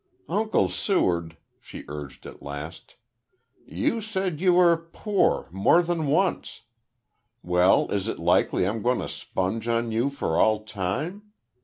"Uncle 0.27 0.67
Seward," 0.67 1.37
she 1.59 1.83
urged 1.87 2.25
at 2.25 2.41
last. 2.41 2.95
"You 3.67 4.01
said 4.01 4.41
you 4.41 4.53
were 4.55 4.75
poor 4.75 5.47
more 5.51 5.83
than 5.83 6.07
once. 6.07 6.63
Well, 7.43 7.87
is 7.91 8.07
it 8.07 8.17
likely 8.17 8.65
I'm 8.65 8.81
going 8.81 8.97
to 8.97 9.07
sponge 9.07 9.67
on 9.67 9.91
you 9.91 10.09
for 10.09 10.37
all 10.39 10.63
time? 10.63 11.33